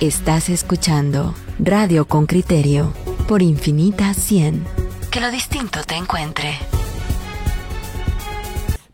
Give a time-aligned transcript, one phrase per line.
[0.00, 2.92] Estás escuchando Radio con Criterio
[3.28, 4.64] por Infinita 100.
[5.08, 6.58] Que lo distinto te encuentre.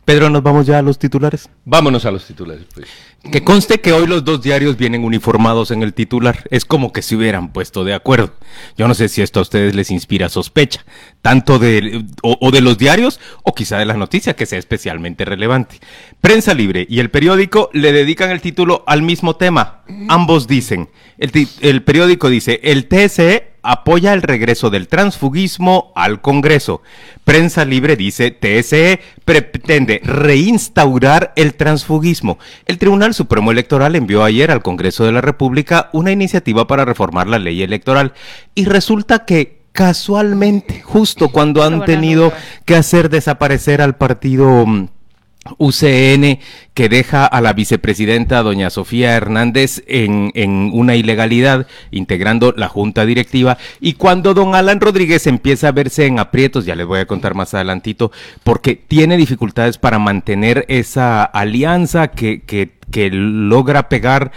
[0.04, 1.48] Pedro, ¿nos vamos ya a los titulares?
[1.64, 2.88] Vámonos a los titulares, pues.
[3.30, 6.44] Que conste que hoy los dos diarios vienen uniformados en el titular.
[6.50, 8.34] Es como que se hubieran puesto de acuerdo.
[8.76, 10.84] Yo no sé si esto a ustedes les inspira sospecha,
[11.22, 15.24] tanto de o, o de los diarios o quizá de la noticia que sea especialmente
[15.24, 15.78] relevante.
[16.20, 19.79] Prensa Libre y el periódico le dedican el título al mismo tema.
[20.08, 26.82] Ambos dicen, el, periódico dice, el TSE apoya el regreso del transfugismo al Congreso.
[27.24, 32.38] Prensa Libre dice, TSE pretende reinstaurar el transfugismo.
[32.66, 37.26] El Tribunal Supremo Electoral envió ayer al Congreso de la República una iniciativa para reformar
[37.26, 38.14] la ley electoral
[38.54, 42.32] y resulta que casualmente, justo cuando han tenido
[42.64, 44.88] que hacer desaparecer al partido mm,
[45.58, 46.38] UCN
[46.74, 53.06] que deja a la vicepresidenta doña Sofía Hernández en, en una ilegalidad, integrando la junta
[53.06, 53.58] directiva.
[53.80, 57.34] Y cuando don Alan Rodríguez empieza a verse en aprietos, ya les voy a contar
[57.34, 58.12] más adelantito,
[58.44, 64.32] porque tiene dificultades para mantener esa alianza que, que, que logra pegar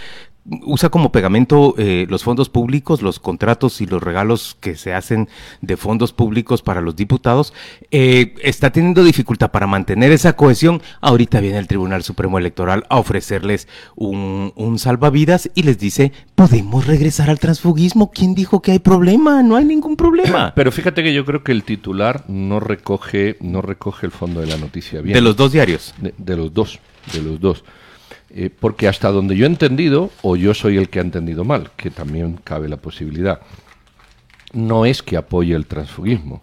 [0.63, 5.29] usa como pegamento eh, los fondos públicos, los contratos y los regalos que se hacen
[5.61, 7.53] de fondos públicos para los diputados,
[7.91, 10.81] eh, está teniendo dificultad para mantener esa cohesión.
[11.01, 16.87] Ahorita viene el Tribunal Supremo Electoral a ofrecerles un, un salvavidas y les dice, podemos
[16.87, 18.11] regresar al transfugismo.
[18.11, 19.43] ¿Quién dijo que hay problema?
[19.43, 20.53] No hay ningún problema.
[20.55, 24.47] Pero fíjate que yo creo que el titular no recoge, no recoge el fondo de
[24.47, 25.13] la noticia bien.
[25.13, 25.93] De los dos diarios.
[25.99, 26.79] de, de los dos,
[27.13, 27.63] de los dos.
[28.35, 31.69] Eh, porque hasta donde yo he entendido, o yo soy el que ha entendido mal,
[31.75, 33.41] que también cabe la posibilidad,
[34.53, 36.41] no es que apoye el transfugismo,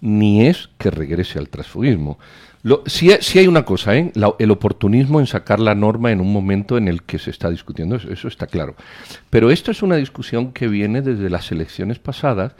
[0.00, 2.18] ni es que regrese al transfugismo.
[2.86, 4.12] Sí hay una cosa, ¿eh?
[4.38, 7.96] El oportunismo en sacar la norma en un momento en el que se está discutiendo,
[7.96, 8.76] eso, eso está claro.
[9.28, 12.54] Pero esto es una discusión que viene desde las elecciones pasadas,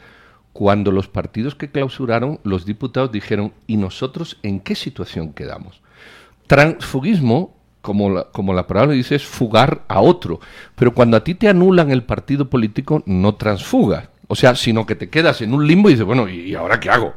[0.53, 5.81] cuando los partidos que clausuraron, los diputados dijeron, ¿y nosotros en qué situación quedamos?
[6.47, 10.41] Transfugismo, como la, como la palabra dice, es fugar a otro.
[10.75, 14.09] Pero cuando a ti te anulan el partido político, no transfugas.
[14.27, 16.89] O sea, sino que te quedas en un limbo y dices, bueno, ¿y ahora qué
[16.89, 17.13] hago?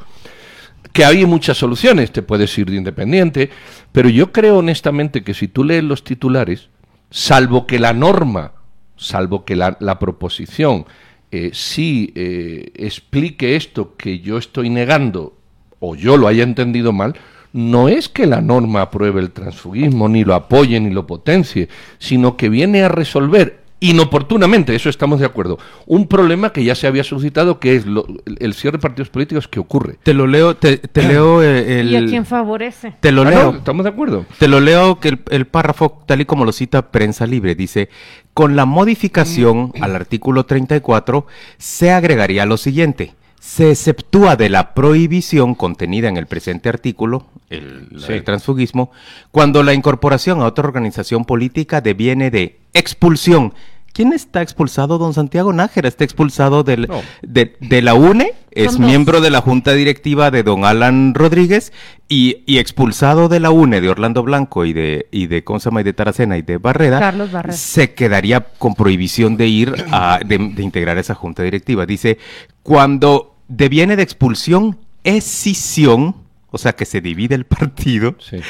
[0.92, 3.50] Que hay muchas soluciones, te puedes ir de independiente,
[3.94, 6.68] pero yo creo honestamente que si tú lees los titulares,
[7.10, 8.52] salvo que la norma,
[8.98, 10.86] salvo que la, la proposición
[11.32, 15.38] eh, sí eh, explique esto que yo estoy negando
[15.80, 17.16] o yo lo haya entendido mal,
[17.54, 22.38] no es que la norma apruebe el transfugismo, ni lo apoye, ni lo potencie, sino
[22.38, 27.04] que viene a resolver inoportunamente, eso estamos de acuerdo, un problema que ya se había
[27.04, 28.08] suscitado, que es lo-
[28.40, 29.98] el cierre de partidos políticos que ocurre.
[30.02, 31.92] Te lo leo, te, te leo eh, el...
[31.92, 32.96] ¿Y a quién favorece?
[33.00, 33.52] Te lo Ah, leo.
[33.52, 34.26] no, ¿Estamos de acuerdo?
[34.40, 37.90] Te lo leo que el, el párrafo, tal y como lo cita Prensa Libre, dice,
[38.34, 41.28] con la modificación al artículo 34
[41.60, 43.14] se agregaría lo siguiente.
[43.40, 48.20] Se exceptúa de la prohibición contenida en el presente artículo, el, Sí.
[48.22, 48.92] transfugismo,
[49.32, 53.54] cuando la incorporación a otra organización política deviene de expulsión.
[53.94, 55.00] ¿Quién está expulsado?
[55.00, 57.02] Don Santiago Nájera está expulsado del, No.
[57.24, 61.74] de, de la UNE, es miembro de la junta directiva de don Alan Rodríguez
[62.08, 65.70] y, y expulsado de la UNE de Orlando Blanco y de, y de, ¿cómo se
[65.70, 65.82] llama?
[65.82, 67.56] Y de Taracena y de Barreda, Carlos Barreda.
[67.58, 71.88] se quedaría con prohibición de ir a, de, de integrar esa junta directiva.
[71.88, 72.20] Dice,
[72.68, 76.18] cuando deviene de expulsión, escisión,
[76.52, 78.42] o sea que se divide el partido, Sí.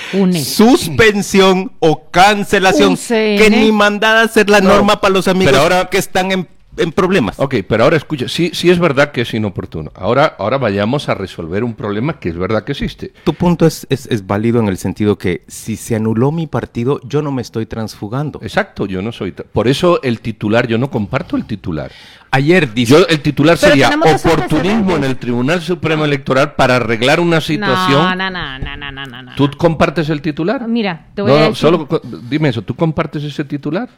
[0.44, 5.62] Suspensión o cancelación, que ni mandada a hacer la No, norma para los amigos pero
[5.62, 7.40] ahora- que están en, en problemas.
[7.40, 9.92] Ok, pero ahora escucha, sí, sí es verdad que es inoportuno.
[9.96, 13.12] Ahora, ahora vayamos a resolver un problema que es verdad que existe.
[13.24, 17.00] Tu punto es, es, es válido en el sentido que si se anuló mi partido,
[17.04, 18.40] yo no me estoy transfugando.
[18.42, 19.32] Exacto, yo no soy...
[19.32, 21.92] Por eso el titular, yo no comparto el titular.
[22.32, 27.20] Ayer dice, Yo, el titular Pero sería oportunismo en el Tribunal Supremo Electoral para arreglar
[27.20, 28.02] una situación.
[28.02, 29.36] No, no, no, no, no, no, no, no.
[29.36, 30.68] ¿Tú compartes el titular?
[30.68, 31.88] Mira, te voy No, a no, decir solo
[32.30, 33.90] dime eso, ¿tú compartes ese titular?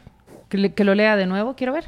[0.48, 1.84] que, le- que lo lea de nuevo, quiero ver.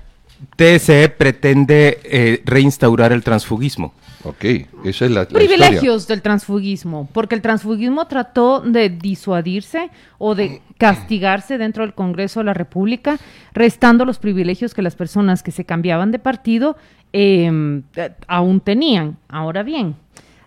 [0.57, 3.95] TSE pretende eh, reinstaurar el transfugismo.
[4.25, 4.45] Ok,
[4.85, 10.63] esa es la, la Privilegios del transfugismo, porque el transfugismo trató de disuadirse o de
[10.79, 13.19] castigarse dentro del Congreso de la República,
[13.53, 16.77] restando los privilegios que las personas que se cambiaban de partido
[17.13, 19.17] eh, eh, aún tenían.
[19.29, 19.97] Ahora bien,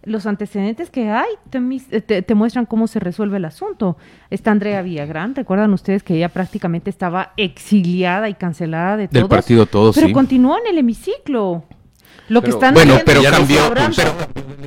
[0.06, 3.98] los antecedentes que hay te, mis- eh, te- te muestran cómo se resuelve el asunto.
[4.30, 9.30] Está Andrea Villagrán, recuerdan ustedes que ella prácticamente estaba exiliada y cancelada de Del todos,
[9.30, 10.14] partido Todos, pero sí.
[10.14, 11.64] continúa en el hemiciclo.
[12.30, 14.14] Lo que están Bueno, pero cambió, pero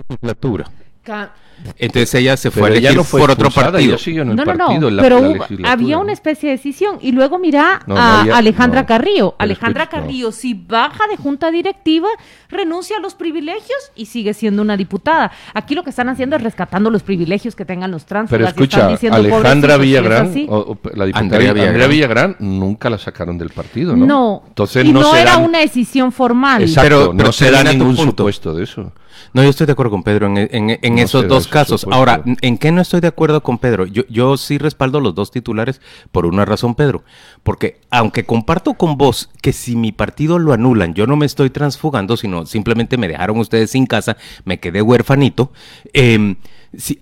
[0.09, 0.65] legislatura.
[1.03, 1.33] Ca-
[1.77, 3.79] Entonces ella se fue Pero a ella elegir no fue por otro partido.
[3.79, 5.21] ella siguió en el No, no, partido, no, la- pero
[5.59, 8.87] la había una especie de decisión y luego mira No, no a había- Alejandra no.
[8.87, 9.35] Carrillo.
[9.39, 9.87] Alejandra.
[9.89, 12.09] Carrillo si baja de junta directiva,
[12.49, 15.31] renuncia a los privilegios y sigue siendo una diputada.
[15.55, 18.53] Aquí lo que están haciendo es rescatando los privilegios que tengan los tránsfugas.
[18.55, 22.37] Pero escucha, diciendo, Alejandra Villagrán, o- o la diputada Andrea Andrea Villagrán.
[22.39, 24.07] Nunca la sacaron del partido, ¿no?
[24.07, 26.63] No, Entonces y no, era dan- una decisión formal.
[26.63, 28.93] Exacto, Pero- pero no se da ningún supuesto de eso.
[29.33, 31.81] No, yo estoy de acuerdo con Pedro en, en- en No esos dos casos.
[31.83, 31.99] supuesto.
[31.99, 33.87] Ahora, ¿en qué no estoy de acuerdo con Pedro?
[33.87, 35.81] Yo, yo sí respaldo los dos titulares
[36.13, 37.05] por una razón, Pedro.
[37.43, 41.51] Porque aunque comparto con vos que si mi partido lo anulan, yo no me estoy
[41.51, 45.53] transfugando, sino simplemente me dejaron ustedes sin casa, me quedé huérfanito.
[45.93, 46.37] eh,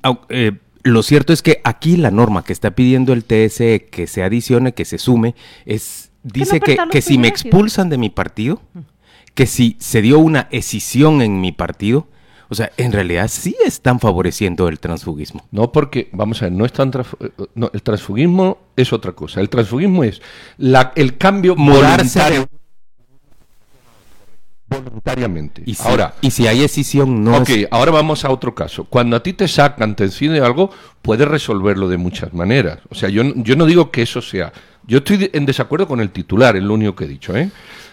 [0.02, 0.52] au- eh,
[0.82, 4.72] lo cierto es que aquí la norma que está pidiendo el TSE que se adicione,
[4.72, 5.34] que se sume,
[5.64, 8.60] es dice no que, los que si me expulsan de mi partido,
[9.34, 12.06] que si se dio una escisión en mi partido,
[12.48, 15.46] o sea, en realidad sí están favoreciendo el transfugismo.
[15.50, 19.12] No, porque, vamos a ver, no es tan transfu- eh, no, el transfugismo es otra
[19.12, 19.40] cosa.
[19.40, 20.20] El transfugismo es
[20.58, 22.48] la, el cambio Mudarse voluntario.
[24.68, 25.62] Voluntariamente.
[25.64, 27.68] Y si, ahora, y si hay escisión, no ok, es...
[27.70, 28.84] ahora vamos a otro caso.
[28.84, 30.70] Cuando a ti te sacan, te inciden algo,
[31.02, 32.80] puedes resolverlo de muchas maneras.
[32.90, 34.52] O sea, yo, no- yo no digo que eso sea.
[34.84, 37.36] Yo estoy en desacuerdo con el titular, es lo único que he dicho.
[37.36, 37.50] ¿eh?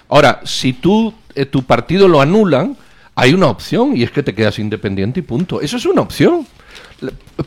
[0.10, 2.76] Ahora, si tú, eh, tu partido lo anulan,
[3.16, 5.62] hay una opción y es que te quedas independiente y punto.
[5.62, 6.48] Eso es una opción.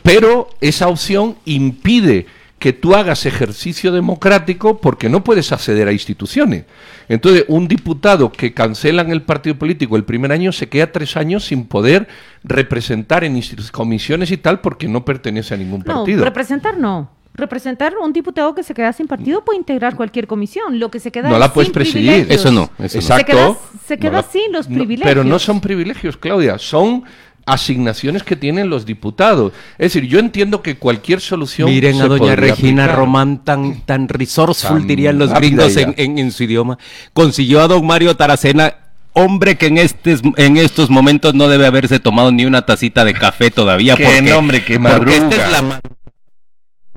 [0.03, 2.27] Pero esa opción impide
[2.59, 6.65] que tú hagas ejercicio democrático porque no puedes acceder a instituciones.
[7.09, 11.45] Entonces, un diputado que cancelan el partido político el primer año se queda tres años
[11.45, 12.09] sin poder
[12.45, 13.41] representar en
[13.73, 16.25] comisiones y tal porque no pertenece a ningún No, partido.
[16.25, 17.11] representar no.
[17.37, 20.79] Representar un diputado que se queda sin partido puede integrar cualquier comisión.
[20.79, 22.07] Lo que se queda No es la puedes sin presidir.
[22.11, 22.41] privilegios.
[22.41, 23.01] Eso no, eso no.
[23.01, 23.17] Exacto.
[23.17, 23.57] Se queda-
[23.87, 25.09] se queda la- sin los no, privilegios.
[25.09, 27.05] pero no son privilegios, Claudia, son
[27.49, 29.53] asignaciones que tienen los diputados.
[29.79, 31.71] Es decir, yo entiendo que cualquier solución.
[31.71, 32.99] Miren se a doña Regina aplicar.
[32.99, 36.79] Román tan, tan resourceful, Tan dirían los gringos en, en- en su idioma.
[37.13, 38.75] Consiguió a don Mario Taracena,
[39.13, 43.15] hombre que en, estes, en estos momentos no debe haberse tomado ni una tacita de
[43.15, 43.95] café todavía.
[43.97, 45.45] Qué porque, nombre, qué porque esta madruga.
[45.47, 45.81] es la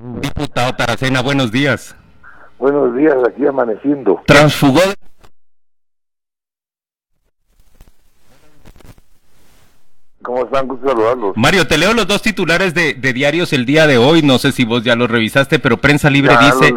[0.01, 1.95] Diputado Taracena, buenos días.
[2.57, 4.21] Buenos días, aquí amaneciendo.
[4.25, 4.81] Transfugó.
[10.21, 10.67] ¿Cómo están?
[10.67, 11.35] Gusto saludarlos.
[11.35, 14.21] Mario, te leo los dos titulares de, de diarios el día de hoy.
[14.21, 16.73] No sé si vos ya los revisaste, pero Prensa Libre Ya dice: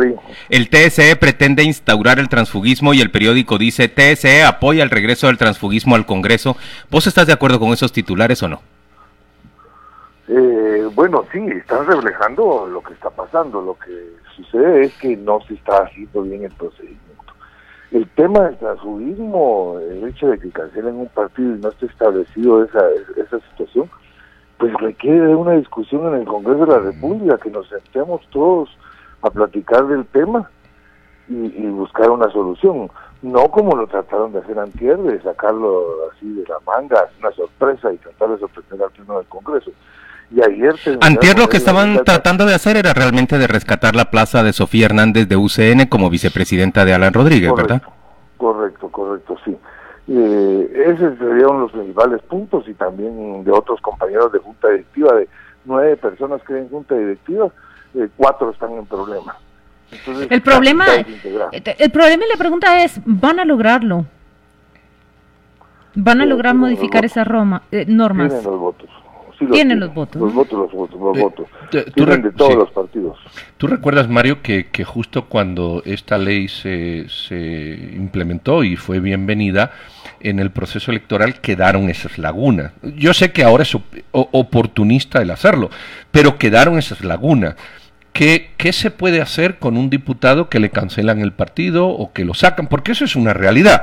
[0.48, 5.38] el TSE pretende instaurar el transfugismo y el periódico dice: TSE apoya el regreso del
[5.38, 6.56] transfugismo al Congreso.
[6.90, 8.62] ¿Vos estás de acuerdo con esos titulares o no?
[10.28, 13.60] Eh, bueno, sí, están reflejando lo que está pasando.
[13.60, 17.00] Lo que sucede es que no se está haciendo bien el procedimiento.
[17.90, 22.64] El tema del transfugismo, el hecho de que cancelen un partido y no esté establecido
[22.64, 22.80] esa,
[23.16, 23.90] esa situación,
[24.56, 28.70] pues requiere de una discusión en el Congreso de la República, que nos sentemos todos
[29.20, 30.50] a platicar del tema
[31.28, 32.90] y, y buscar una solución.
[33.20, 37.92] No como lo trataron de hacer antier, de sacarlo así de la manga, una sorpresa
[37.92, 39.70] y tratar de sorprender al Pleno del Congreso.
[40.34, 40.74] Y ayer...
[41.00, 44.86] Antier lo que estaban tratando de hacer era realmente de rescatar la plaza de Sofía
[44.86, 47.82] Hernández de UCN como vicepresidenta de Alan Rodríguez, ¿verdad?
[48.38, 49.56] Correcto, correcto, sí.
[50.08, 55.28] Eh, esos serían los principales puntos y también de otros compañeros de junta directiva, de
[55.64, 57.48] nueve personas que hay en junta directiva,
[57.94, 59.36] eh, cuatro están en problema.
[59.92, 64.06] Entonces, El problema, eh, el problema y la pregunta es, ¿van a lograrlo?
[65.94, 67.26] ¿Van a lograr modificar esas
[67.70, 68.28] eh, normas?
[68.28, 68.88] Tienen los votos.
[69.46, 71.46] Sí Tienen los votos, Los votos, los votos, los Eh, votos.
[71.94, 72.58] Tienen de todos sí.
[72.58, 73.18] los partidos.
[73.56, 79.72] ¿Tú recuerdas, Mario, que, que justo cuando esta ley se, se implementó y fue bienvenida,
[80.20, 82.72] en el proceso electoral quedaron esas lagunas?
[82.82, 83.82] Yo sé que ahora es op-
[84.12, 85.70] oportunista el hacerlo,
[86.10, 87.56] pero quedaron esas lagunas.
[88.12, 92.24] ¿Qué, ¿Qué se puede hacer con un diputado que le cancelan el partido o que
[92.26, 92.66] lo sacan?
[92.66, 93.82] Porque eso es una realidad.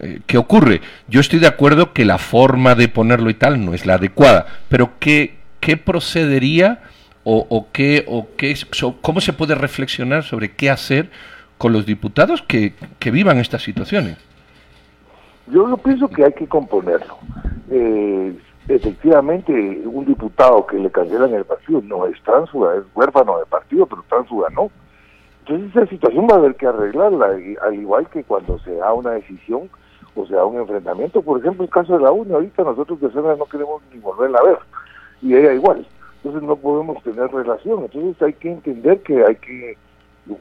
[0.00, 0.80] Eh, ¿Qué ocurre?
[1.08, 4.46] Yo estoy de acuerdo que la forma de ponerlo y tal no es la adecuada,
[4.68, 6.82] pero ¿qué, qué procedería
[7.22, 11.10] o, o qué, o qué, so- cómo se puede reflexionar sobre qué hacer
[11.58, 14.16] con los diputados que, que vivan estas situaciones?
[15.46, 17.18] Yo, yo pienso que hay que componerlo.
[17.70, 18.34] Eh,
[18.66, 19.52] efectivamente,
[19.84, 24.04] un diputado que le cancelan el partido no es tránsfuga, es huérfano de partido, pero
[24.08, 24.70] tránsfuga no.
[25.46, 27.26] Entonces esa situación va a haber que arreglarla,
[27.62, 29.68] al igual que cuando se da una decisión
[30.14, 31.22] o se da un enfrentamiento.
[31.22, 34.38] Por ejemplo, el caso de la UNE, ahorita nosotros de Sena no queremos ni volverla
[34.38, 34.58] a ver,
[35.22, 35.86] y ella igual.
[36.16, 37.84] Entonces no podemos tener relación.
[37.84, 39.76] Entonces hay que entender que hay que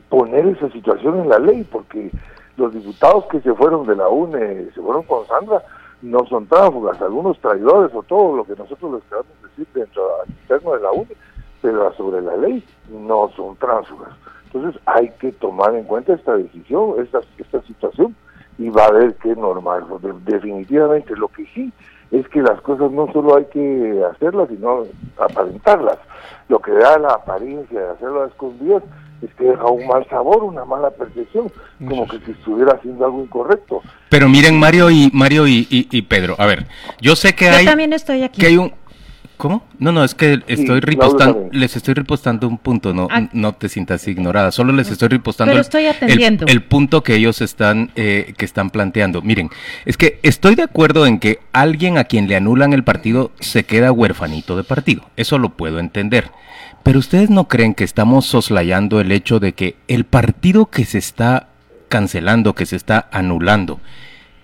[0.09, 2.11] poner esa situación en la ley, porque
[2.57, 5.61] los diputados que se fueron de la UNE, se fueron con Sandra,
[6.01, 10.35] no son tránsfugas, algunos traidores o todo lo que nosotros les queramos decir dentro del
[10.35, 11.15] interno de la UNE,
[11.61, 14.11] pero sobre la ley no son tránsfugas.
[14.53, 18.15] Entonces hay que tomar en cuenta esta decisión, esta, esta situación,
[18.57, 19.86] y va a ver qué normal.
[20.25, 21.72] Definitivamente lo que sí
[22.12, 24.83] es que las cosas no solo hay que hacerlas, sino
[25.17, 25.98] aparentarlas.
[26.48, 28.83] Lo que da la apariencia de hacerlo a escondidas
[29.24, 31.51] es que deja un mal sabor, una mala percepción,
[31.88, 33.81] como que se estuviera haciendo algo incorrecto.
[34.10, 36.65] Pero miren Mario y Mario y, y, Pedro, a ver,
[37.01, 38.41] yo sé que hay también estoy aquí.
[38.41, 38.74] que hay un
[39.37, 39.65] ¿Cómo?
[39.79, 43.27] No, no, es que estoy ripostando, les estoy ripostando un punto, no, ah.
[43.33, 47.41] no te sientas ignorada, solo les estoy ripostando Pero estoy el, el, punto que ellos
[47.41, 49.21] están, eh, que están planteando.
[49.21, 49.49] Miren,
[49.85, 53.65] es que estoy de acuerdo en que alguien a quien le anulan el partido se
[53.65, 56.31] queda huerfanito de partido, eso lo puedo entender.
[56.83, 60.97] Pero ustedes no creen que estamos soslayando el hecho de que el partido que se
[60.97, 61.47] está
[61.87, 63.79] cancelando, que se está anulando,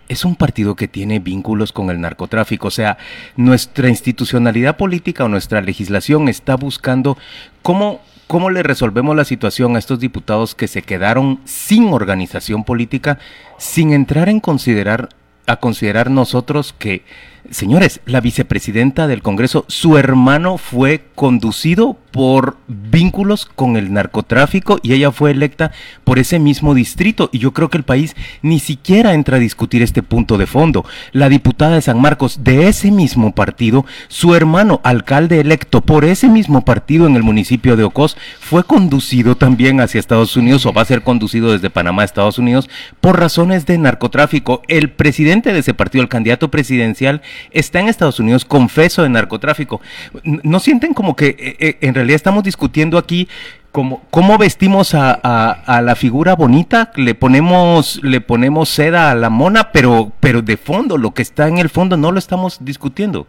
[0.10, 2.68] es un partido que tiene vínculos con el narcotráfico.
[2.68, 2.98] O sea,
[3.38, 7.18] nuestra institucionalidad política o nuestra legislación está buscando
[7.62, 13.20] cómo, cómo le resolvemos la situación a estos diputados que se quedaron sin organización política,
[13.58, 15.10] sin entrar en considerar
[15.50, 17.04] a considerar nosotros que,
[17.52, 24.94] señores, la vicepresidenta del Congreso, su hermano fue conducido por vínculos con el narcotráfico y
[24.94, 25.72] ella fue electa
[26.04, 29.82] por ese mismo distrito y yo creo que el país ni siquiera entra a discutir
[29.82, 30.86] este punto de fondo.
[31.12, 36.30] La diputada de San Marcos de ese mismo partido, su hermano alcalde electo por ese
[36.30, 40.82] mismo partido en el municipio de Ocos fue conducido también hacia Estados Unidos o va
[40.82, 42.70] a ser conducido desde Panamá a Estados Unidos
[43.02, 44.62] por razones de narcotráfico.
[44.68, 49.82] El presidente de ese partido, el candidato presidencial, está en Estados Unidos confeso de narcotráfico.
[50.24, 53.28] ¿No sienten como que eh, eh, en realidad estamos discutiendo aquí
[53.72, 59.30] cómo, cómo vestimos a, a, la figura bonita, le ponemos, le ponemos seda a la
[59.30, 63.28] mona, pero, pero de fondo, lo que está en el fondo no lo estamos discutiendo.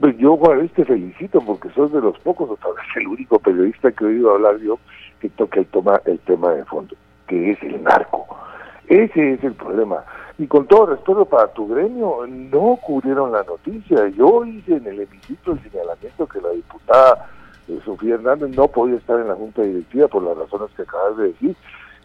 [0.00, 3.38] Pues yo, Juan, te felicito porque sos de los pocos, o tal vez el único
[3.38, 4.78] periodista que he oído hablar yo
[5.20, 6.96] que toca el, toma, el tema de fondo,
[7.28, 8.26] que es el narco.
[8.88, 10.04] Ese es el problema.
[10.42, 14.08] Y con todo respeto para tu gremio, no cubrieron la noticia.
[14.08, 17.30] Yo hice en el hemiciclo el señalamiento que la diputada
[17.68, 21.16] eh, Sofía Hernández no podía estar en la junta directiva por las razones que acabas
[21.16, 21.56] de decir.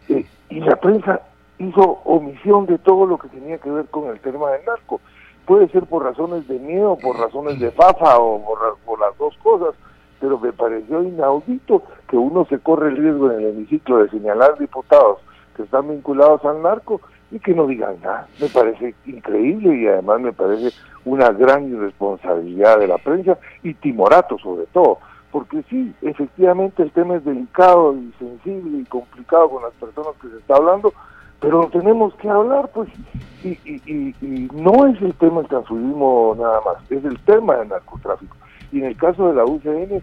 [0.08, 1.20] Eh, y la prensa
[1.58, 5.00] hizo omisión de todo lo que tenía que ver con el tema del narco.
[5.44, 8.40] Puede ser por razones de miedo, por razones de fafa o
[8.86, 9.74] por, las dos cosas,
[10.20, 14.56] pero me pareció inaudito que uno se corre el riesgo en el hemiciclo de señalar
[14.58, 15.18] diputados
[15.56, 17.00] que están vinculados al narco
[17.30, 18.26] y que no digan nada.
[18.40, 20.70] Me parece increíble y además me parece
[21.04, 24.98] una gran irresponsabilidad de la prensa y timorato sobre todo
[25.30, 30.28] porque sí, efectivamente el tema es delicado y sensible y complicado con las personas que
[30.28, 30.92] se está hablando,
[31.40, 32.88] pero tenemos que hablar, pues,
[33.44, 37.68] y, y, y, no es el tema del transfugismo nada más, es el tema del
[37.68, 38.36] narcotráfico.
[38.72, 40.02] Y en el caso de la UCN,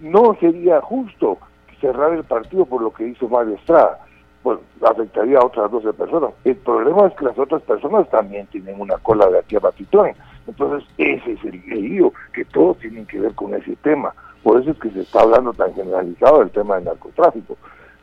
[0.00, 1.38] no sería justo
[1.80, 4.05] cerrar el partido por lo que hizo Mario Estrada.
[4.46, 6.30] Bueno, afectaría a otras 12 personas.
[6.44, 10.12] El problema es que las otras personas también tienen una cola de aquí a Batitlán.
[10.46, 14.14] Entonces, ese es el lío, que todos tienen que ver con ese tema.
[14.44, 17.56] Por eso es que se está hablando tan generalizado del tema del narcotráfico.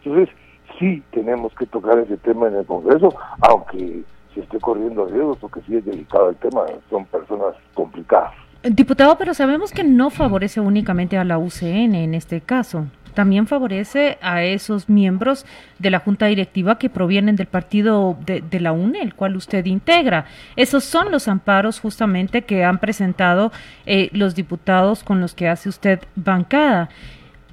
[0.04, 0.36] Entonces,
[0.78, 5.62] sí tenemos que tocar ese tema en el Congreso, aunque se esté corriendo riesgos, porque
[5.62, 8.34] sí es delicado el tema, son personas complicadas.
[8.64, 14.18] Diputado, pero sabemos que no favorece únicamente a la UCN en este caso también favorece
[14.22, 15.46] a esos miembros
[15.80, 20.26] de la Junta Directiva que provienen del partido de, la UNE, el cual usted integra.
[20.56, 23.52] Esos son los amparos justamente que han presentado
[23.86, 26.90] eh, los diputados con los que hace usted bancada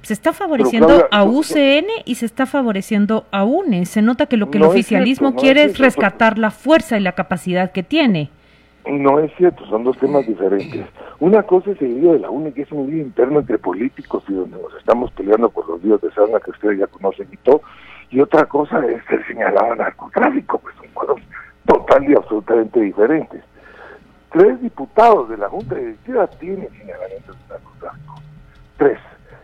[0.01, 3.85] se está favoreciendo a UCN y se está favoreciendo a UNE.
[3.85, 7.71] Se nota que lo que el oficialismo quiere es rescatar la fuerza y la capacidad
[7.71, 8.31] que tiene.
[8.85, 10.87] No es cierto, son dos temas diferentes.
[11.19, 14.23] Una cosa es el lío de la UNE, que es un lío interno entre políticos
[14.27, 17.37] y donde nos estamos peleando por los líos de sarna que ustedes ya conocen y
[17.37, 17.61] todo.
[18.09, 21.23] Y otra cosa es el señalado narcotráfico, pues son cosas
[21.65, 23.43] total y absolutamente diferentes.
[24.31, 28.15] Tres diputados de la Junta Directiva tienen señalamientos de narcotráfico.
[28.77, 28.99] Tres.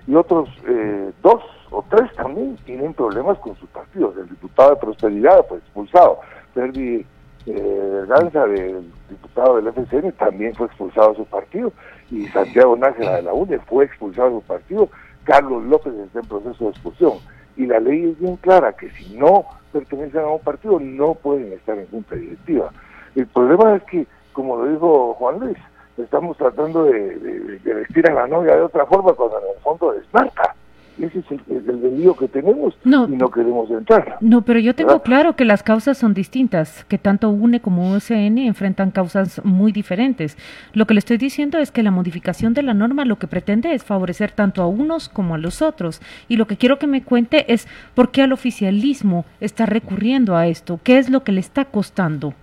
[0.07, 4.17] Y otros eh, dos o tres también tienen problemas con sus partidos.
[4.17, 6.21] El diputado de Prosperidad fue expulsado.
[6.53, 7.05] Ferdi
[7.45, 8.91] eh, Ganza, del
[9.37, 11.71] diputado del FCN, también fue expulsado de su partido,
[12.09, 14.89] y Santiago Nájera de la UNE fue expulsado de su partido,
[15.23, 17.13] Carlos López está en proceso de expulsión.
[17.55, 21.51] Y la ley es bien clara, que si no pertenecen a un partido no pueden
[21.53, 22.71] estar en junta directiva.
[23.15, 25.57] El problema es que, como lo dijo Juan Luis,
[25.97, 30.55] estamos tratando de, vestir a la novia de otra forma cuando en el fondo desmarca.
[30.99, 34.17] Ese es el, el, que tenemos no, y no queremos entrar.
[34.19, 38.39] No, pero yo tengo claro que las causas son distintas, que tanto UNE como UCN
[38.39, 40.37] enfrentan causas muy diferentes.
[40.73, 43.73] Lo que le estoy diciendo es que la modificación de la norma lo que pretende
[43.73, 46.01] es favorecer tanto a unos como a los otros.
[46.27, 50.47] Y lo que quiero que me cuente es por qué al oficialismo está recurriendo a
[50.47, 52.33] esto, qué es lo que le está costando.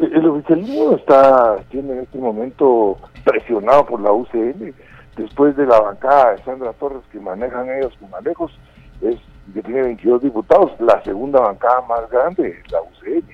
[0.00, 4.74] El oficialismo está, tiene en este momento presionado por la UCN
[5.16, 8.52] después de la bancada de Sandra Torres que manejan ellos con manejos,
[9.00, 9.16] es
[9.52, 13.26] que tiene 22 diputados, la segunda bancada más grande es la UCN,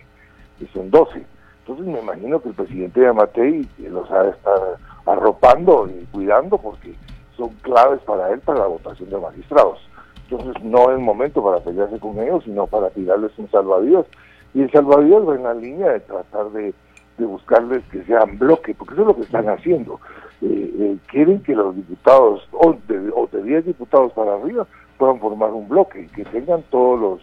[0.58, 1.22] que son 12.
[1.60, 6.56] Entonces me imagino que el presidente de Amatei los ha de estar arropando y cuidando
[6.58, 6.94] porque
[7.36, 9.78] son claves para él para la votación de magistrados.
[10.30, 14.06] Entonces no es momento para pelearse con ellos, sino para tirarles un salvavidas.
[14.54, 16.74] Y el salvavidas va en la línea de tratar de,
[17.18, 20.00] de buscarles que sean bloque, porque eso es lo que están haciendo.
[20.40, 24.66] Eh, eh, quieren que los diputados, o de, o de 10 diputados para arriba,
[24.96, 27.20] puedan formar un bloque y que tengan todos los,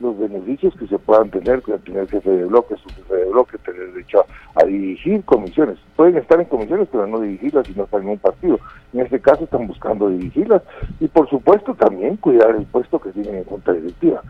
[0.00, 3.58] los beneficios que se puedan tener, que tener jefe de bloque, su jefe de bloque,
[3.58, 5.78] tener derecho a, dirigir comisiones.
[5.96, 8.58] Pueden estar en comisiones, pero no dirigirlas si no están en un partido.
[8.92, 10.62] En este caso están buscando dirigirlas
[11.00, 14.22] y por supuesto también cuidar el puesto que tienen en junta directiva.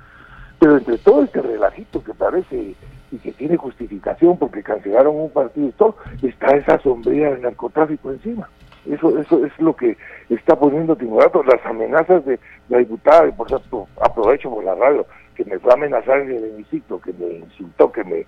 [0.64, 2.74] Pero entre todo este relajito que parece
[3.12, 8.10] y que tiene justificación porque cancelaron un partido y todo, está esa sombría del narcotráfico
[8.10, 8.48] encima.
[8.86, 9.98] Eso, eso es lo que
[10.30, 12.40] está poniendo Timorato, las amenazas de
[12.70, 15.04] la diputada, y por cierto, aprovecho por la radio,
[15.34, 18.24] que me fue a amenazar en el hemiciclo, que me insultó, que me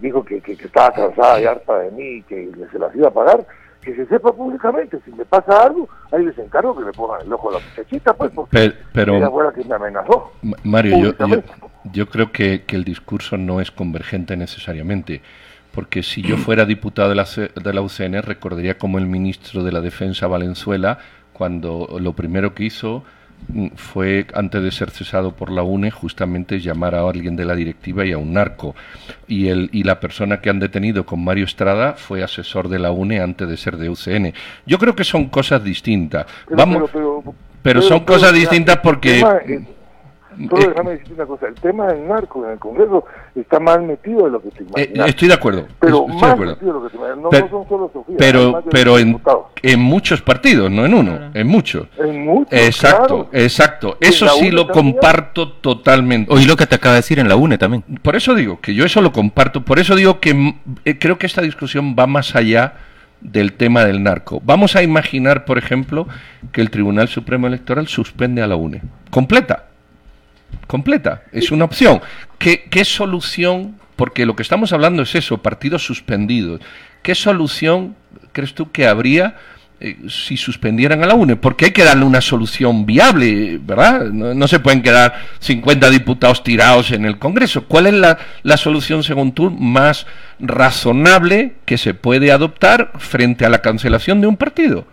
[0.00, 3.12] dijo que, que, estaba cansada y harta de mí y que se las iba a
[3.12, 3.46] pagar,
[3.86, 7.32] que se sepa públicamente, si me pasa algo, ahí les encargo que le pongan el
[7.32, 10.32] ojo a la muchachita, pues, porque pero, la que me amenazó.
[10.64, 11.42] Mario, yo,
[11.92, 15.22] yo, creo que, que el discurso no es convergente necesariamente
[15.70, 19.70] porque si yo fuera diputado de la, de la UCN recordaría como el ministro de
[19.70, 20.98] la Defensa Valenzuela,
[21.34, 23.04] cuando lo primero que hizo
[23.76, 28.04] fue, antes de ser cesado por la UNE, justamente llamar a alguien de la directiva
[28.04, 28.74] y a un narco.
[29.28, 32.90] Y, el, y la persona que han detenido con Mario Estrada fue asesor de la
[32.90, 34.34] UNE antes de ser de UCN.
[34.66, 36.26] Yo creo que son cosas distintas.
[36.46, 36.90] Pero, Vamos,
[37.62, 39.22] pero, son cosas distintas porque...
[40.48, 43.80] Todo eh, déjame decir una cosa, el tema del narco en el Congreso está más
[43.82, 45.06] metido de lo que se eh, imagina.
[45.06, 45.66] estoy de acuerdo.
[45.80, 47.16] Pero más metido de lo que se imagina.
[47.22, 48.16] No, pero, son solo Sofía.
[48.18, 49.20] Pero, pero en,
[49.62, 51.88] en, muchos partidos, no en uno, en muchos.
[51.98, 53.96] En muchos, Exacto, exacto.
[54.00, 56.32] Eso sí lo comparto totalmente.
[56.32, 57.82] Oí lo que te acaba de decir en la UNE también.
[58.02, 59.64] Por eso digo que yo eso lo comparto.
[59.64, 62.74] Por eso digo que eh, creo que esta discusión va más allá
[63.20, 64.42] del tema del narco.
[64.44, 66.06] Vamos a imaginar, por ejemplo,
[66.52, 68.82] que el Tribunal Supremo Electoral suspende a la UNE.
[69.10, 69.65] Completa
[70.66, 72.00] completa, es una opción.
[72.38, 73.76] ¿Qué, ¿Qué, solución?
[73.96, 76.60] Porque lo que estamos hablando es eso, partidos suspendidos.
[77.02, 77.96] ¿Qué solución
[78.32, 79.36] crees tú que habría
[79.80, 81.36] eh, si suspendieran a la UNE?
[81.36, 84.06] Porque hay que darle una solución viable, ¿verdad?
[84.06, 87.64] No, se pueden quedar 50 diputados tirados en el Congreso.
[87.64, 87.94] ¿Cuál es
[88.42, 90.06] la solución, según tú, más
[90.38, 94.86] razonable que se puede adoptar frente a la cancelación de un partido?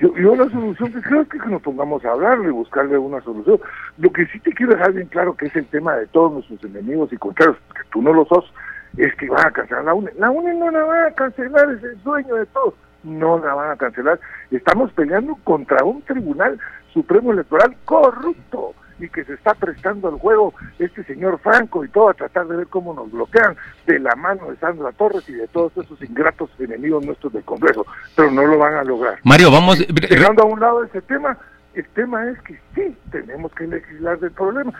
[0.00, 3.20] Yo, yo la solución que creo que, que nos pongamos a hablar y buscarle una
[3.20, 3.60] solución.
[3.98, 6.64] Lo que sí te quiero dejar bien claro que es el tema de todos nuestros
[6.64, 8.50] enemigos y contrarios, que tú no lo sos,
[8.96, 10.10] es que van a cancelar la UNE.
[10.18, 12.74] La UNE no la van a cancelar, es el sueño de todos.
[13.04, 14.18] No la van a cancelar.
[14.50, 16.58] Estamos peleando contra un tribunal
[16.92, 22.10] supremo electoral corrupto y que se está prestando al juego este señor Franco y todo
[22.10, 25.48] a tratar de ver cómo nos bloquean de la mano de Sandra Torres y de
[25.48, 27.86] todos esos ingratos enemigos nuestros del Congreso,
[28.16, 29.18] pero no lo van a lograr.
[29.24, 29.78] Mario, vamos...
[29.78, 31.36] Llegando a un lado ese tema,
[31.74, 34.72] el tema es que sí, tenemos que legislar del problema.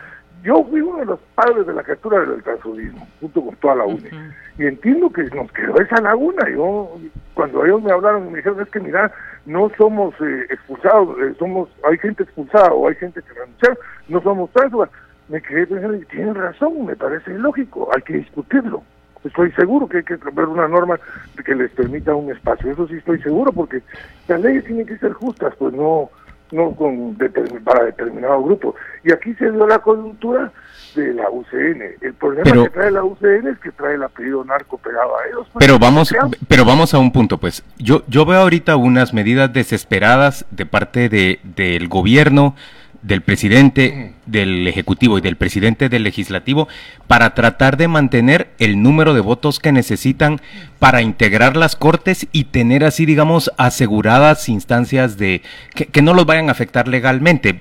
[0.42, 3.84] Yo fui uno de los padres de la captura del transfugismo, junto con toda la
[3.84, 4.10] UNE.
[4.58, 6.48] Y entiendo que nos quedó esa laguna.
[6.50, 6.98] Yo,
[7.34, 9.12] cuando ellos me hablaron y me dijeron, es que mira,
[9.44, 14.22] no somos eh, expulsados, eh, somos hay gente expulsada o hay gente que renunciaron, no
[14.22, 14.90] somos tránsfugas.
[15.28, 18.82] Me quedé pensando, y tienen razón, me parece lógico, hay que discutirlo.
[19.22, 20.98] Estoy seguro que hay que ver una norma
[21.44, 23.82] que les permita un espacio, eso sí estoy seguro, porque
[24.28, 26.10] las leyes tienen que ser justas, pues no
[26.52, 27.16] no con
[27.64, 28.74] para determinado grupo.
[29.04, 30.52] Y aquí se dio la coyuntura
[30.94, 31.82] de la UCN.
[32.00, 35.46] El problema que trae la UCN es que trae el apellido narco pegado a ellos.
[35.52, 36.12] Pues, pero vamos,
[36.48, 37.64] pero vamos a un punto, pues.
[37.78, 42.54] Yo, yo veo ahorita unas medidas desesperadas de parte de, del gobierno
[43.02, 46.68] del presidente del Ejecutivo y del presidente del Legislativo
[47.06, 50.40] para tratar de mantener el número de votos que necesitan
[50.78, 55.42] para integrar las cortes y tener así, digamos, aseguradas instancias de
[55.74, 57.60] que, no los vayan a afectar legalmente.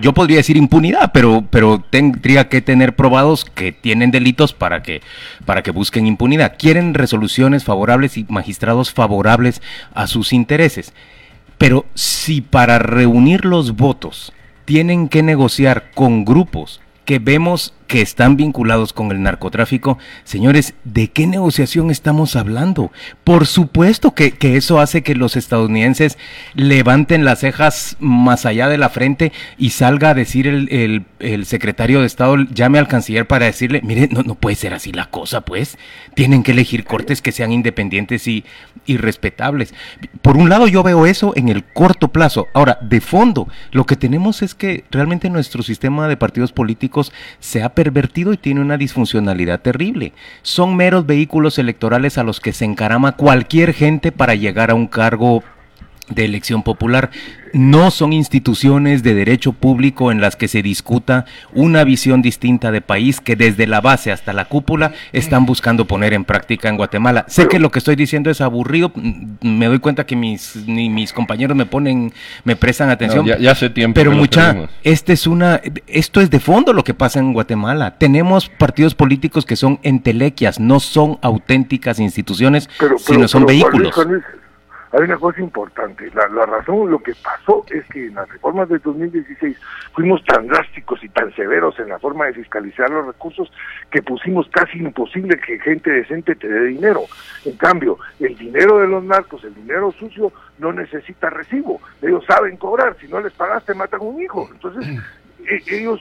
[0.00, 5.02] Yo, podría decir impunidad, pero, pero tendría que tener probados que tienen delitos para que,
[5.44, 6.54] para que busquen impunidad.
[6.58, 9.60] Quieren resoluciones favorables y magistrados favorables
[9.94, 10.92] a sus intereses.
[11.58, 14.32] Pero si para reunir los votos
[14.68, 21.08] tienen que negociar con grupos que vemos que están vinculados con el narcotráfico, señores, ¿de
[21.08, 22.92] qué negociación estamos hablando?
[23.24, 26.18] Por supuesto que, eso hace que los estadounidenses
[26.54, 32.00] levanten las cejas más allá de la frente y salga a decir el, el, secretario
[32.00, 35.40] de Estado, llame al canciller para decirle, mire, no, no puede ser así la cosa,
[35.40, 35.78] pues,
[36.14, 38.44] tienen que elegir cortes que sean independientes y,
[38.84, 39.72] y respetables.
[40.20, 42.46] Por un lado yo veo eso en el corto plazo.
[42.52, 47.62] Ahora, de fondo, lo que tenemos es que realmente nuestro sistema de partidos políticos se
[47.62, 50.12] ha pervertido y tiene una disfuncionalidad terrible.
[50.42, 54.88] Son meros vehículos electorales a los que se encarama cualquier gente para llegar a un
[54.88, 55.44] cargo
[56.10, 57.10] de elección popular
[57.52, 62.80] no son instituciones de derecho público en las que se discuta una visión distinta de
[62.80, 67.24] país que desde la base hasta la cúpula están buscando poner en práctica en Guatemala.
[67.28, 68.92] Sé que lo que estoy diciendo es aburrido,
[69.42, 72.12] me doy cuenta que mis ni mis compañeros me ponen
[72.44, 73.26] me prestan atención.
[73.26, 73.94] ya, hace tiempo.
[73.94, 77.96] Pero mucha este es una esto es de fondo lo que pasa en Guatemala.
[77.98, 82.68] Tenemos partidos políticos que son entelequias, no son auténticas instituciones,
[82.98, 83.94] sino son vehículos
[84.92, 86.10] hay una cosa importante.
[86.14, 89.56] La, la, razón, lo que pasó es que en las reformas de 2016
[89.92, 93.50] fuimos tan drásticos y tan severos en la forma de fiscalizar los recursos
[93.90, 97.02] que pusimos casi imposible que gente decente te dé dinero.
[97.44, 101.80] En cambio, el dinero de los narcos, el dinero sucio, no necesita recibo.
[102.00, 102.96] Ellos saben cobrar.
[103.00, 104.48] Si no les pagaste, matan un hijo.
[104.50, 104.86] Entonces,
[105.46, 106.00] e, ellos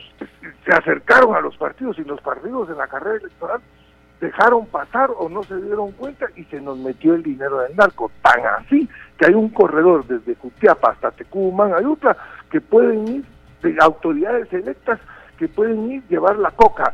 [0.65, 3.61] se acercaron a los partidos y los partidos en la carrera electoral
[4.19, 8.11] dejaron pasar o no se dieron cuenta y se nos metió el dinero del narco.
[8.21, 12.17] Tan así que hay un corredor desde Cutiapa hasta Tecumán, Ayutla,
[12.49, 13.25] que pueden ir,
[13.61, 14.99] de autoridades electas,
[15.37, 16.93] que pueden ir llevar la coca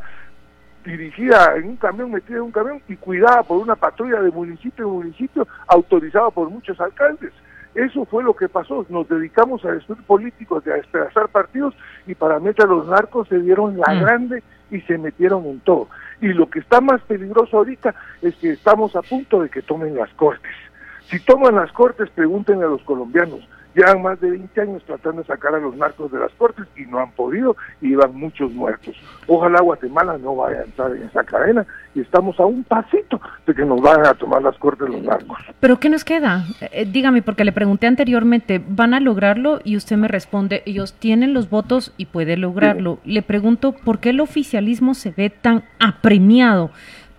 [0.84, 4.86] dirigida en un camión, metida en un camión y cuidada por una patrulla de municipio
[4.86, 7.32] en municipio, autorizada por muchos alcaldes.
[7.74, 8.86] Eso fue lo que pasó.
[8.88, 11.74] Nos dedicamos a destruir políticos, a despedazar partidos
[12.06, 14.00] y para meter a los narcos se dieron la mm.
[14.00, 15.88] grande y se metieron en todo.
[16.24, 19.94] Y lo que está más peligroso ahorita es que estamos a punto de que tomen
[19.94, 20.54] las cortes.
[21.10, 25.26] Si toman las cortes, pregúntenle a los colombianos, Llevan más de 20 años tratando de
[25.26, 28.94] sacar a los narcos de las cortes y no han podido y llevan muchos muertos.
[29.26, 33.54] Ojalá Guatemala no vaya a entrar en esa cadena y estamos a un pasito de
[33.54, 35.38] que nos vayan a tomar las cortes los narcos.
[35.60, 36.44] ¿Pero qué nos queda?
[36.60, 39.60] Eh, dígame, porque le pregunté anteriormente, ¿van a lograrlo?
[39.64, 42.98] Y usted me responde, ellos tienen los votos y puede lograrlo.
[43.04, 46.70] Le pregunto, ¿por qué el oficialismo se ve tan apremiado?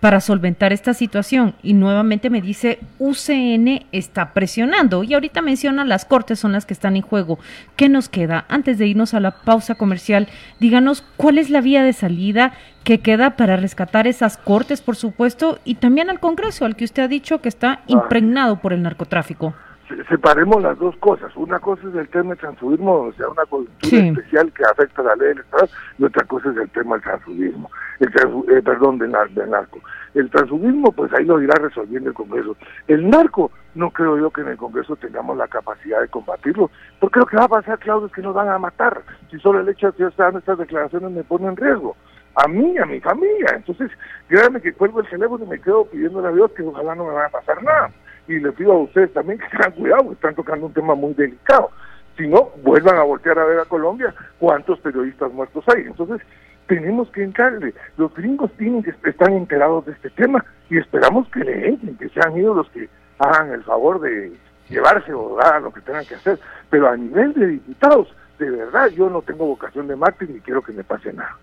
[0.06, 1.56] Para solventar esta situación.
[1.64, 5.02] Y nuevamente me dice, UCN está presionando.
[5.02, 7.40] Y ahorita menciona las cortes son las que están en juego.
[7.74, 8.44] ¿Qué nos queda?
[8.48, 10.28] Antes de irnos a la pausa comercial,
[10.60, 12.52] díganos cuál es la vía de salida
[12.84, 17.02] que queda para rescatar esas cortes, por supuesto, y también al Congreso, al que usted
[17.02, 19.56] ha dicho que está impregnado por el narcotráfico
[20.08, 21.34] separemos las dos cosas.
[21.36, 25.04] Una cosa es el tema del transfugismo, o sea, una coyuntura especial que afecta a
[25.04, 25.68] la ley electoral,
[25.98, 27.70] y otra cosa es el tema del transfugismo,
[28.00, 29.80] el eh, perdón, del, narco.
[30.14, 32.56] El transfugismo, pues ahí lo irá resolviendo el Congreso.
[32.88, 37.20] El narco, no creo yo que en el Congreso tengamos la capacidad de combatirlo, porque
[37.20, 39.02] lo que va a pasar, Claudio, es que nos van a matar.
[39.30, 41.96] Si solo el hecho de que están estas declaraciones me pone en riesgo
[42.34, 43.54] a mí, a mi familia.
[43.54, 43.90] Entonces,
[44.28, 47.14] créanme que cuelgo el teléfono y me quedo pidiéndole a Dios que ojalá no me
[47.14, 47.90] vaya a pasar nada
[48.28, 51.70] y les pido a ustedes también que tengan cuidado, están tocando un tema muy delicado.
[52.16, 55.82] Si no, vuelvan a voltear a ver a Colombia cuántos periodistas muertos hay.
[55.82, 56.26] Entonces,
[56.66, 57.74] tenemos que entrarle.
[57.96, 62.08] Los gringos tienen que están enterados de este tema y esperamos que le entren, que
[62.08, 64.32] sean ellos los que hagan el favor de
[64.68, 66.38] llevarse o hagan lo que tengan que hacer.
[66.70, 70.62] Pero a nivel de diputados, de verdad, yo no tengo vocación de marketing ni quiero
[70.62, 71.36] que me pase nada.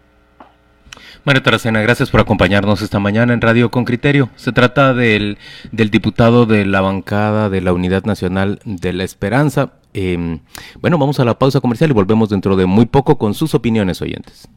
[1.23, 4.29] Mario Taracena, gracias por acompañarnos esta mañana en Radio con Criterio.
[4.36, 5.38] Se trata del,
[5.71, 9.73] del diputado de la bancada de la Unidad Nacional de la Esperanza.
[9.93, 10.39] Em,
[10.82, 14.01] bueno, vamos a la pausa comercial y volvemos dentro de muy poco con sus opiniones
[14.01, 14.49] oyentes.